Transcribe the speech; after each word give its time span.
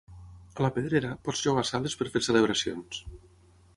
A 0.61 0.63
la 0.65 0.71
Pedrera, 0.77 1.11
pots 1.27 1.43
llogar 1.47 1.65
sales 1.73 1.99
per 1.99 2.09
fer 2.15 2.23
celebracions. 2.29 3.03